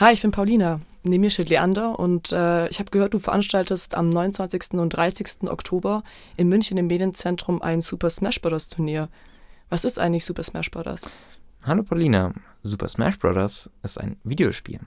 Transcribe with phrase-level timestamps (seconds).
[0.00, 0.80] Hi, ich bin Paulina.
[1.02, 4.70] Neben mir steht Leander und äh, ich habe gehört, du veranstaltest am 29.
[4.80, 5.50] und 30.
[5.50, 6.02] Oktober
[6.38, 8.68] in München im Medienzentrum ein Super Smash Bros.
[8.68, 9.10] Turnier.
[9.68, 11.12] Was ist eigentlich Super Smash Bros.?
[11.64, 12.32] Hallo Paulina,
[12.62, 13.68] Super Smash Bros.
[13.82, 14.80] ist ein Videospiel.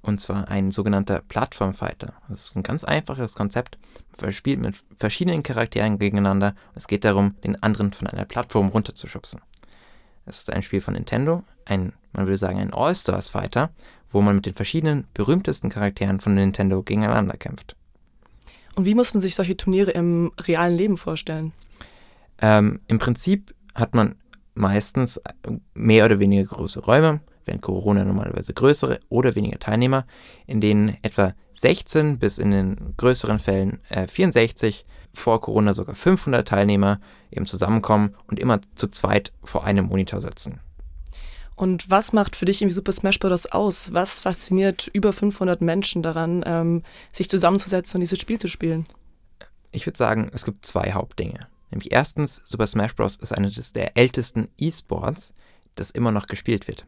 [0.00, 2.12] Und zwar ein sogenannter Plattformfighter.
[2.28, 3.78] Das ist ein ganz einfaches Konzept.
[4.20, 6.54] Man spielt mit verschiedenen Charakteren gegeneinander.
[6.76, 9.40] Es geht darum, den anderen von einer Plattform runterzuschubsen.
[10.24, 13.70] Es ist ein Spiel von Nintendo, ein, man würde sagen, ein All-Stars-Fighter,
[14.10, 17.76] wo man mit den verschiedenen berühmtesten Charakteren von Nintendo gegeneinander kämpft.
[18.74, 21.52] Und wie muss man sich solche Turniere im realen Leben vorstellen?
[22.40, 24.16] Ähm, Im Prinzip hat man
[24.54, 25.20] meistens
[25.74, 30.06] mehr oder weniger große Räume, während Corona normalerweise größere oder weniger Teilnehmer,
[30.46, 36.46] in denen etwa 16 bis in den größeren Fällen äh, 64, vor Corona sogar 500
[36.46, 40.60] Teilnehmer eben zusammenkommen und immer zu zweit vor einem Monitor sitzen.
[41.62, 43.46] Und was macht für dich irgendwie Super Smash Bros.
[43.46, 43.92] aus?
[43.92, 48.84] Was fasziniert über 500 Menschen daran, ähm, sich zusammenzusetzen und dieses Spiel zu spielen?
[49.70, 51.46] Ich würde sagen, es gibt zwei Hauptdinge.
[51.70, 53.14] Nämlich erstens, Super Smash Bros.
[53.14, 55.34] ist eines der ältesten E-Sports,
[55.76, 56.84] das immer noch gespielt wird.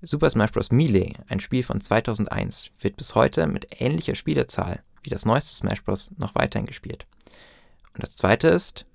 [0.00, 0.70] Super Smash Bros.
[0.70, 5.82] Melee, ein Spiel von 2001, wird bis heute mit ähnlicher Spielerzahl wie das neueste Smash
[5.82, 6.12] Bros.
[6.18, 7.04] noch weiterhin gespielt.
[7.94, 8.86] Und das zweite ist,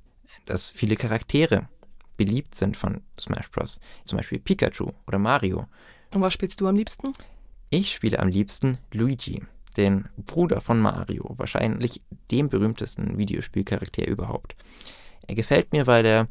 [0.45, 1.67] dass viele Charaktere
[2.23, 3.79] beliebt sind von Smash Bros.
[4.05, 5.67] Zum Beispiel Pikachu oder Mario.
[6.13, 7.11] Und was spielst du am liebsten?
[7.69, 9.41] Ich spiele am liebsten Luigi,
[9.77, 12.01] den Bruder von Mario, wahrscheinlich
[12.31, 14.55] dem berühmtesten Videospielcharakter überhaupt.
[15.27, 16.27] Er gefällt mir, weil er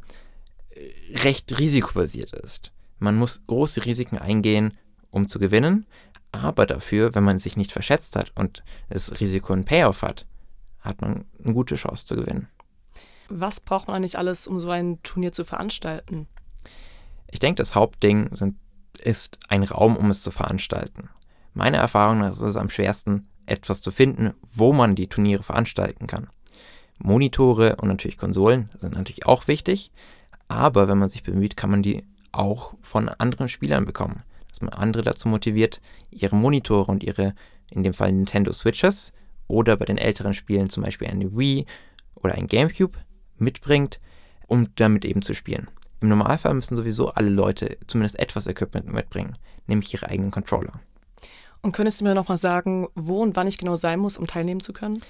[0.69, 2.71] äh, recht risikobasiert ist.
[2.99, 4.77] Man muss große Risiken eingehen,
[5.11, 5.85] um zu gewinnen,
[6.31, 10.25] aber dafür, wenn man sich nicht verschätzt hat und das Risiko einen Payoff hat,
[10.79, 12.47] hat man eine gute Chance zu gewinnen.
[13.29, 16.27] Was braucht man eigentlich alles, um so ein Turnier zu veranstalten?
[17.31, 18.57] Ich denke, das Hauptding sind,
[19.01, 21.09] ist ein Raum, um es zu veranstalten.
[21.53, 26.07] Meine Erfahrung nach ist es am schwersten, etwas zu finden, wo man die Turniere veranstalten
[26.07, 26.29] kann.
[26.99, 29.91] Monitore und natürlich Konsolen sind natürlich auch wichtig,
[30.47, 34.23] aber wenn man sich bemüht, kann man die auch von anderen Spielern bekommen.
[34.49, 35.81] Dass man andere dazu motiviert,
[36.11, 37.33] ihre Monitore und ihre,
[37.71, 39.11] in dem Fall Nintendo Switches
[39.47, 41.65] oder bei den älteren Spielen zum Beispiel eine Wii
[42.15, 42.97] oder ein GameCube
[43.43, 43.99] mitbringt,
[44.47, 45.69] um damit eben zu spielen.
[46.01, 49.37] Im Normalfall müssen sowieso alle Leute zumindest etwas Equipment mitbringen,
[49.67, 50.81] nämlich ihre eigenen Controller.
[51.61, 54.59] Und könntest du mir nochmal sagen, wo und wann ich genau sein muss, um teilnehmen
[54.59, 55.01] zu können?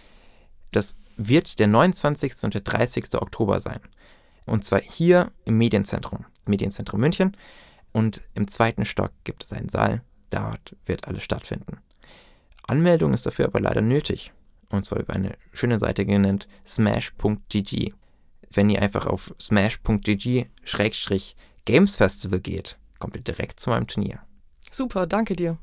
[0.71, 2.43] Das wird der 29.
[2.43, 3.15] und der 30.
[3.15, 3.79] Oktober sein.
[4.45, 7.35] Und zwar hier im Medienzentrum, Medienzentrum München.
[7.91, 10.01] Und im zweiten Stock gibt es einen Saal.
[10.29, 11.77] Dort wird alles stattfinden.
[12.67, 14.31] Anmeldung ist dafür aber leider nötig.
[14.69, 17.93] Und zwar über eine schöne Seite genannt smash.gg
[18.55, 20.45] wenn ihr einfach auf smash.gg-games
[21.97, 24.19] festival geht, kommt ihr direkt zu meinem Turnier.
[24.71, 25.57] Super, danke dir.